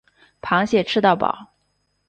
[0.41, 1.49] 螃蟹吃到饱